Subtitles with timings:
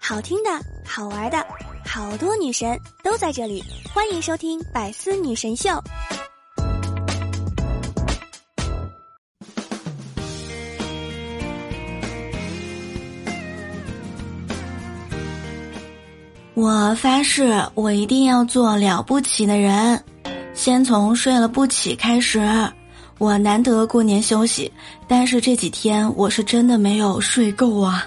[0.00, 0.50] 好听的，
[0.86, 1.46] 好玩的，
[1.84, 5.70] 好多女神都在这里，欢迎收听《百思女神秀》。
[16.54, 20.02] 我发誓，我一定要做了不起的人。
[20.54, 22.40] 先从睡了不起开始。
[23.18, 24.70] 我难得过年休息，
[25.08, 28.06] 但是这几天我是真的没有睡够啊！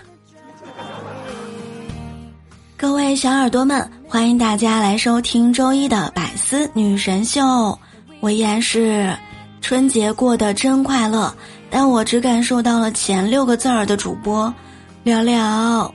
[2.77, 7.77] 各位小耳朵们，欢迎大家来收听周一的百思女神秀。
[8.21, 9.13] 我依然是
[9.59, 11.33] 春节过得真快乐，
[11.69, 14.51] 但我只感受到了前六个字儿的主播
[15.03, 15.93] 聊聊。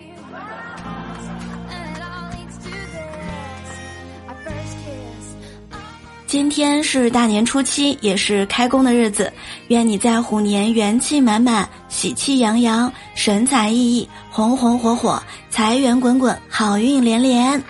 [6.36, 9.32] 今天是大年初七，也是开工的日子。
[9.68, 15.18] 愿你在虎年元气满满、喜气洋洋、神采奕奕、红红火火、
[15.48, 17.64] 财源滚滚、好运连连。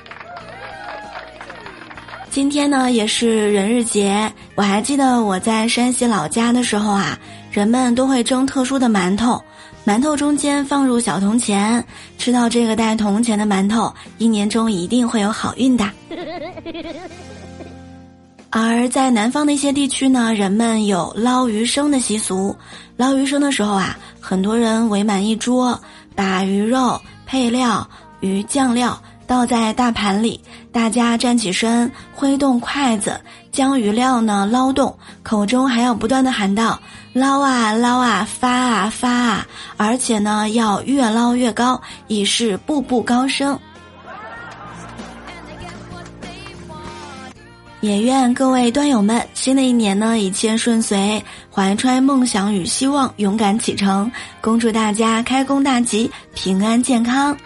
[2.28, 4.28] 今天呢，也是人日节。
[4.56, 7.16] 我还记得我在山西老家的时候啊，
[7.52, 9.40] 人们都会蒸特殊的馒头，
[9.86, 11.82] 馒头中间放入小铜钱，
[12.18, 15.88] 吃到这个带铜钱的馒头，一年中一定会有好运的。
[18.50, 22.56] 而在南方的一些地区呢，人们有捞鱼生的习俗。
[22.96, 25.78] 捞鱼生的时候啊，很多人围满一桌，
[26.14, 27.86] 把鱼肉、配料、
[28.20, 30.40] 鱼酱料倒在大盘里，
[30.72, 33.20] 大家站起身，挥动筷子，
[33.52, 36.80] 将鱼料呢捞动，口中还要不断的喊道
[37.12, 43.58] ：“捞啊捞啊，发啊发啊！”而且呢，要越捞越高，以示步步高升。
[47.86, 51.22] 也愿各位端友们，新的一年呢一切顺遂，
[51.54, 54.10] 怀揣梦想与希望，勇敢启程。
[54.40, 57.36] 恭祝大家开工大吉，平安健康。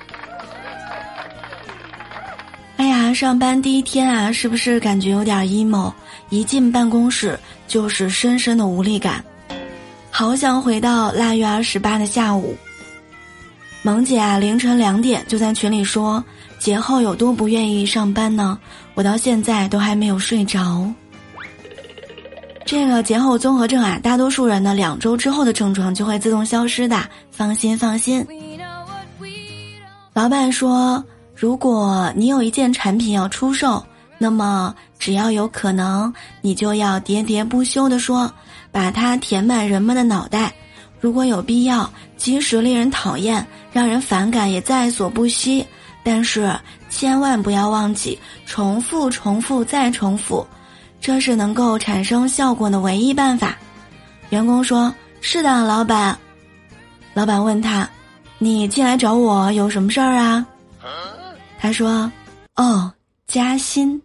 [2.78, 5.92] 哎呀，上班第一天啊，是不是感觉有点 emo？
[6.31, 7.38] 一进办公室
[7.69, 9.22] 就是深深的无力感，
[10.10, 12.56] 好想回到腊月二十八的下午。
[13.82, 16.25] 萌姐啊，凌晨两点就在群里说。
[16.59, 18.59] 节后有多不愿意上班呢？
[19.00, 20.87] 我到现在都还没有睡着。
[22.66, 28.22] 这个节后综合症啊，大多数人呢两周之后的症状就会自动消失的，放心放心。
[30.12, 31.03] 老板说，
[31.34, 33.83] 如果你有一件产品要出售，
[34.19, 36.12] 那么只要有可能，
[36.43, 38.31] 你就要喋喋不休地说，
[38.71, 40.53] 把它填满人们的脑袋。
[41.00, 45.65] 如果有必要，即使令人讨厌、让人反感，也在所不惜。
[46.03, 46.53] 但是
[46.88, 50.47] 千万不要忘记重复、重复再重复，
[51.00, 53.56] 这是能够产生效果的唯一办法。
[54.31, 56.19] 员工说：“是的，老板。”
[57.12, 57.88] 老板问他
[58.38, 60.47] ：“你进来找我有什么事儿啊？”
[61.59, 62.11] 他说
[62.56, 62.93] ：“哦，
[63.27, 64.00] 加薪。”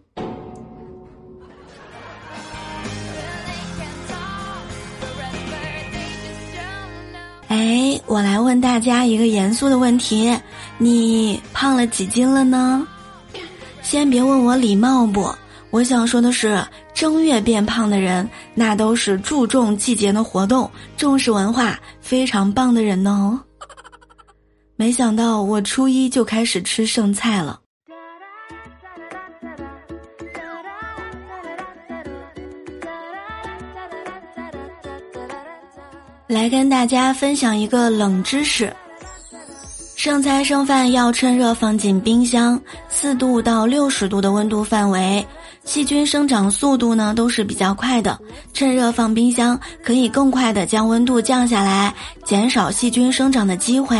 [8.06, 10.36] 我来问大家一个严肃的问题：
[10.78, 12.86] 你胖了几斤了呢？
[13.82, 15.32] 先别问我礼貌不，
[15.70, 16.62] 我想说的是，
[16.92, 23.40] 正月变胖的人，那都是注重季节的活动、重视文化、非常棒的人呢。
[24.76, 27.60] 没想到我初一就开始吃剩菜了。
[36.28, 38.74] 来跟大家分享一个冷知识：
[39.94, 45.24] 剩菜剩饭要趁热放进冰箱，四度到六十度的温度范围，
[45.64, 48.18] 细菌生长速度呢都是比较快的。
[48.52, 51.94] 趁热放冰箱，可以更快的将温度降下来，
[52.24, 53.96] 减少细菌生长的机会。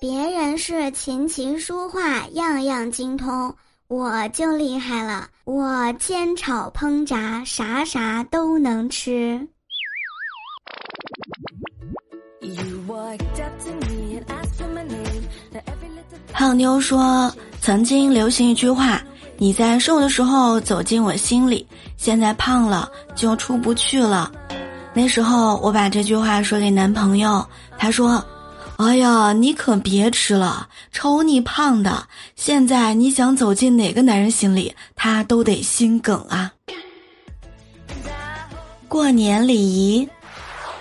[0.00, 3.52] 别人是琴棋书画样样精通，
[3.88, 9.48] 我就厉害了，我煎炒烹炸啥啥都能吃。
[16.32, 19.02] 胖妞说：“曾经流行一句话，
[19.36, 21.66] 你在瘦的时候走进我心里，
[21.96, 24.30] 现在胖了就出不去了。”
[24.94, 27.46] 那时候我把这句话说给男朋友，
[27.78, 28.24] 他说
[28.78, 32.06] ：“哎呀，你可别吃了，瞅你胖的，
[32.36, 36.52] 现在你想走进哪个男人心里，他都得心梗啊。”
[38.88, 40.08] 过年礼仪。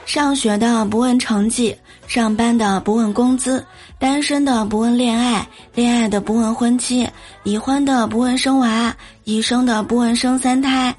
[0.06, 1.76] 上学的不问成绩，
[2.10, 3.64] 上班的不问工资，
[4.00, 7.08] 单身的不问恋爱，恋爱的不问婚期，
[7.44, 8.92] 已婚的不问生娃，
[9.26, 10.94] 已生的不问生三胎。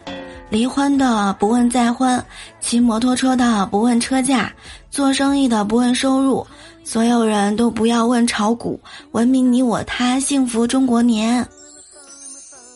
[0.51, 2.25] 离婚的不问再婚，
[2.61, 4.53] 骑摩托车的不问车价，
[4.89, 6.47] 做生意的不问收入，
[6.85, 8.81] 所有人都不要问炒股，
[9.11, 11.45] 文明你我他，幸福中国年。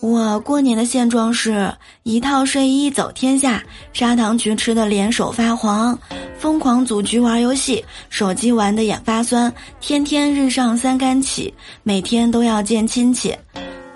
[0.00, 1.72] 我过年的现状是
[2.02, 5.96] 一套睡衣走天下，砂糖橘吃的脸手发黄，
[6.44, 9.50] 疯狂组局玩游戏，手机玩的眼发酸，
[9.80, 13.34] 天天日上三竿起，每天都要见亲戚，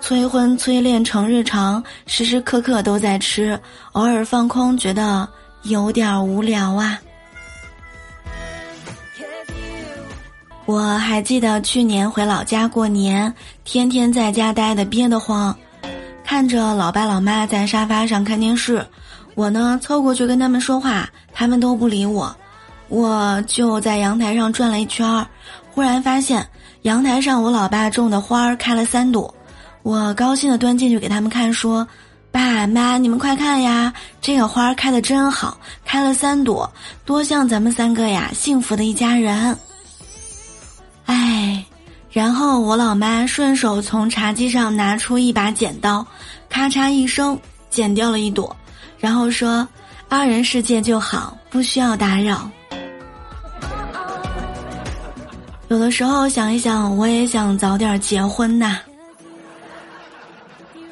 [0.01, 3.59] 催婚催恋成日常，时时刻刻都在吃，
[3.91, 5.29] 偶尔放空觉得
[5.61, 6.99] 有点无聊啊。
[10.65, 13.31] 我还记得去年回老家过年，
[13.63, 15.55] 天天在家待的憋得慌。
[16.25, 18.83] 看着老爸老妈在沙发上看电视，
[19.39, 22.35] 我呢凑过去跟他们说话，他们都不理我，
[22.89, 25.25] 我就在阳台上转了一圈儿，
[25.71, 26.45] 忽然发现
[26.81, 29.33] 阳台上我老爸种的花儿开了三朵，
[29.81, 31.87] 我高兴的端进去给他们看，说
[32.31, 36.69] ：“爸妈，你们快看呀，这个花儿开的真好，开了三朵，
[37.05, 39.57] 多像咱们三个呀，幸福的一家人。”
[41.07, 41.63] 哎。
[42.11, 46.05] 然后我老妈顺手从茶几上拿出一把剪刀，
[46.49, 47.39] 咔嚓一声
[47.69, 48.53] 剪掉了一朵，
[48.99, 49.67] 然后说
[50.07, 52.49] ：“二人世界就好，不需要打扰。”
[55.69, 58.77] 有的时候想一想，我也想早点结婚呐，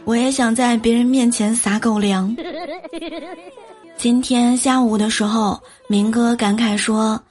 [0.06, 2.36] 我也想在别人面前撒狗粮。
[3.98, 7.21] 今天下午的时候，明哥感慨说：“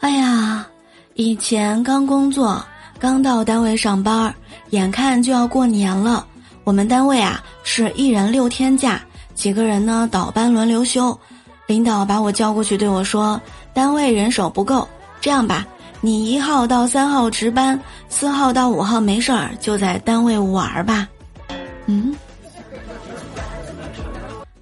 [0.00, 0.66] 哎呀，
[1.14, 2.62] 以前刚工作。”
[2.98, 4.32] 刚到单位上班，
[4.70, 6.24] 眼看就要过年了。
[6.62, 9.02] 我们单位啊是一人六天假，
[9.42, 11.18] 几个人呢倒班轮流休。
[11.66, 13.40] 领导把我叫过去对我说
[13.74, 14.86] ：“单位人手不够，
[15.20, 15.66] 这样吧，
[16.00, 17.76] 你一号到三号值班，
[18.08, 21.08] 四号到五号没事儿就在单位玩吧。”
[21.86, 22.14] 嗯。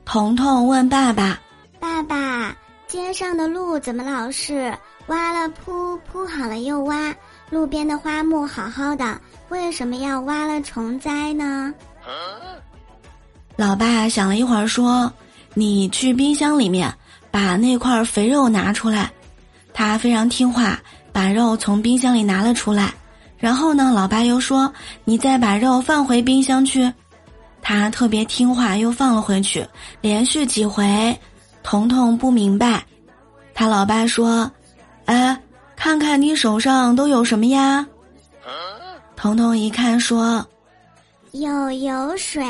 [0.06, 1.38] 彤彤问爸爸
[1.79, 2.56] ：“爸爸，
[2.87, 4.73] 街上的路怎么老是
[5.09, 7.15] 挖了铺，铺好了又挖？”
[7.50, 11.75] 路边的花木好好的，为什么要挖了重栽呢？
[13.61, 15.12] 老爸想了一会儿说
[15.53, 16.91] ：“你去冰箱里面
[17.31, 19.12] 把那块肥肉拿出来。”
[19.75, 20.81] 他非常听话，
[21.12, 22.91] 把肉从冰箱里拿了出来。
[23.37, 24.73] 然后呢，老爸又说
[25.05, 26.91] ：“你再把肉放回冰箱去。”
[27.61, 29.63] 他特别听话，又放了回去。
[30.01, 31.15] 连续几回，
[31.63, 32.83] 彤彤不明白。
[33.53, 34.51] 他老爸说
[35.05, 35.39] ：“哎。”
[35.77, 37.87] 看看你手上都有什么呀？
[39.17, 40.47] 彤彤一看说
[41.33, 42.43] ：“有油水。”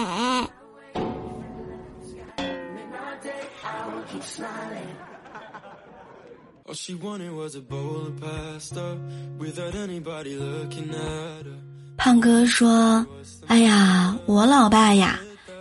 [11.96, 13.04] 胖哥说
[13.48, 15.18] ：“哎呀，我老爸呀，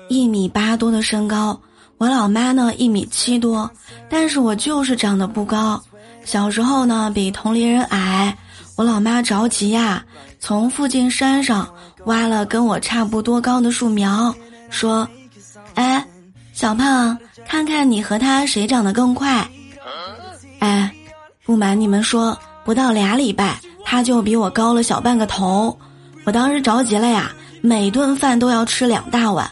[0.07, 1.59] 一米八多的身高，
[1.97, 3.69] 我老妈呢一米七多，
[4.09, 5.81] 但是我就是长得不高。”
[6.23, 8.37] 小时候呢，比同龄人矮，
[8.75, 10.05] 我老妈着急呀，
[10.39, 11.67] 从附近山上
[12.05, 14.33] 挖了跟我差不多高的树苗，
[14.69, 15.09] 说
[15.73, 16.07] ：“哎，
[16.53, 19.47] 小胖，看看你和他谁长得更快。”
[20.59, 20.93] 哎，
[21.45, 25.77] 不瞒你们说，不到俩礼拜，他就比我高了小半个头，
[26.25, 27.31] 我当时着急了呀，
[27.61, 29.49] 每顿饭都要吃两大碗，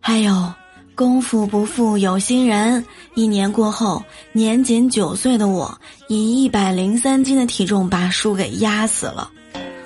[0.00, 0.52] 还有。
[0.94, 2.82] 功夫不负有心人，
[3.14, 5.78] 一年过后，年仅九岁的我
[6.08, 9.30] 以一百零三斤的体重把树给压死了。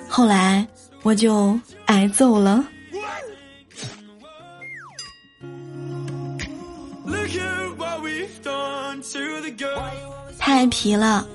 [0.07, 0.65] 后来
[1.03, 2.63] 我就挨揍了。
[10.51, 11.25] 太皮了，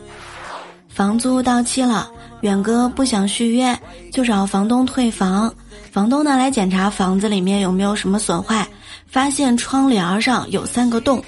[0.90, 2.06] 房租到期了，
[2.42, 3.74] 远哥不想续约，
[4.12, 5.52] 就找房东退房。
[5.90, 8.68] 房东呢来检查房子里面有没有什么损坏。
[9.06, 11.24] 发现窗帘上有三个洞，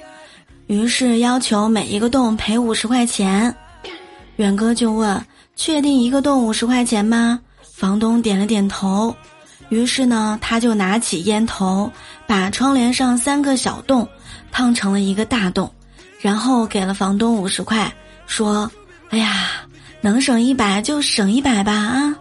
[0.66, 3.56] 于是要求每一个洞赔五十块钱。
[4.36, 5.24] 远哥就问
[5.56, 7.40] ：“确定一个洞五十块钱吗？”
[7.74, 9.16] 房东点了点头。
[9.70, 11.90] 于是呢，他就拿起烟头，
[12.26, 14.06] 把窗帘上三个小洞
[14.52, 15.72] 烫成了一个大洞，
[16.20, 17.92] 然后给了房东五十块，
[18.26, 18.70] 说
[19.10, 19.50] ：“哎呀，
[20.00, 22.14] 能省一百就省一百吧啊！”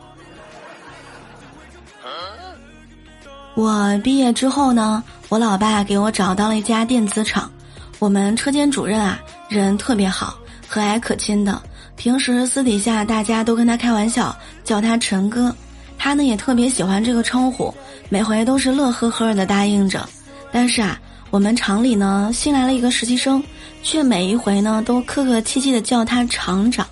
[3.55, 5.03] 我毕业之后呢？
[5.29, 7.51] 我老爸给我找到了一家电子厂，
[7.99, 10.37] 我们车间主任啊，人特别好，
[10.67, 11.61] 和蔼可亲的。
[11.95, 15.53] 平时私底下大家都跟他开玩笑，叫他陈哥，
[15.97, 17.73] 他呢也特别喜欢这个称呼，
[18.07, 20.07] 每回都是乐呵呵的答应着。
[20.51, 20.97] 但是啊，
[21.29, 23.43] 我们厂里呢新来了一个实习生，
[23.83, 26.87] 却每一回呢都客客气气的叫他厂长。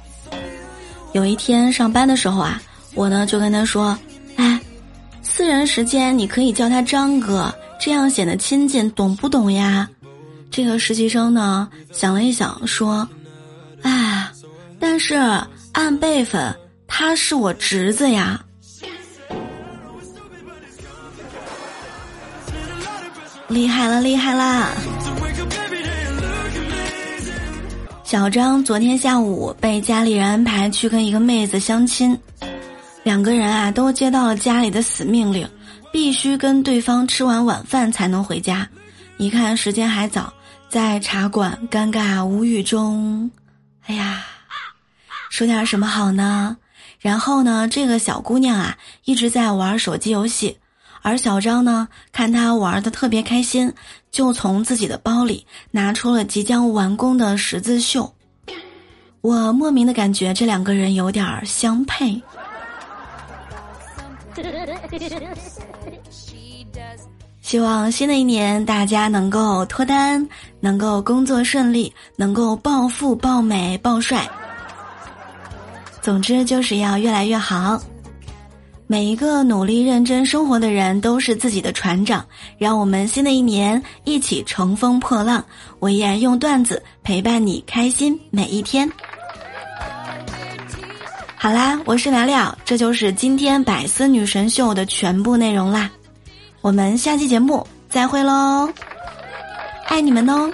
[1.14, 2.62] 有一天上班的时候啊，
[2.94, 3.98] 我呢就跟他说
[4.36, 4.60] ：“哎，
[5.22, 9.88] 私人时间你可以叫他张哥。”这样显得亲近，懂不懂呀？
[10.50, 13.08] 这个实习生呢想了一想，说
[13.84, 14.28] ：“哎，
[14.80, 15.16] 但是
[15.74, 16.56] 按辈分，
[16.88, 18.44] 他是我侄子呀。”
[23.56, 24.74] 厉害了，厉害啦！
[28.04, 32.20] 小张昨天下午被家里人安排去跟一个妹子相亲，
[33.04, 35.48] 两个人啊都接到了家里的死命令，
[35.90, 38.68] 必须跟对方吃完晚饭才能回家。
[39.16, 40.34] 一看时间还早，
[40.68, 43.32] 在茶馆尴尬无语中，
[43.86, 44.26] 哎呀，
[45.30, 46.58] 说点什么好呢？
[47.00, 50.58] 然后呢，这个小姑娘啊一直在玩手机游戏。
[51.06, 53.72] 而小张呢，看他玩的特别开心，
[54.10, 58.12] 就从自己的包里拿出了即将完工的十字绣。
[59.22, 62.20] 我莫名的感觉这两个人有点相配。
[67.40, 70.28] 希望新的一年大家能够脱单，
[70.60, 74.28] 能够工作顺利，能够暴富、暴美、暴帅。
[76.02, 77.80] 总之就是要越来越好。
[78.88, 82.24] 每一个努力认真生活的人都是自己的船长，
[82.58, 85.44] 让我们新的一年一起乘风破浪。
[85.80, 88.88] 我依然用段子陪伴你开心每一天。
[91.36, 95.90] 好啦，我是聊聊，这就是今天百思女神秀的全部内容啦。
[96.62, 98.70] 我们下期节目再会喽，
[99.88, 100.52] 爱你们哦！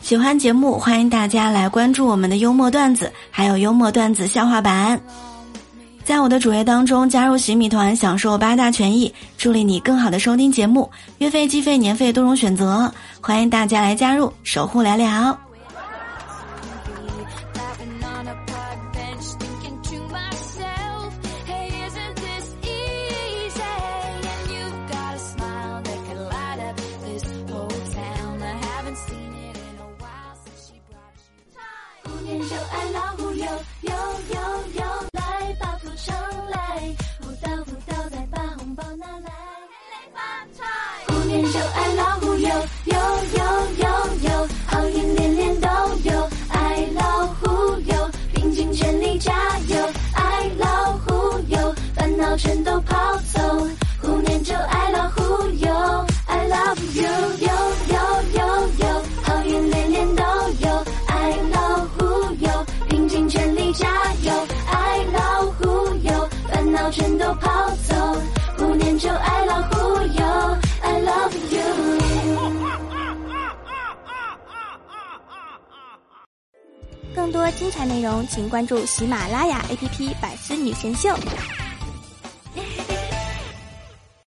[0.00, 4.98] 喜欢节目，欢迎大家来关注我们的幽默段子，还有幽默段子笑话版。
[6.04, 12.92] 在我的主页当中加入洗米团，享受八大权益，助力你更好的收听节目，月费、季费、年费多种选择，
[13.22, 15.43] 欢迎大家来加入，守护聊聊。
[67.36, 67.94] 跑走，
[68.56, 70.24] 不念旧爱老虎有。
[77.14, 81.08] 更多精彩内容，请关注喜马拉雅 APP《百思女神秀》。